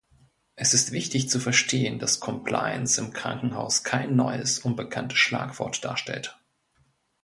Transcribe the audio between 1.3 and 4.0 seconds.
verstehen, dass Compliance im Krankenhaus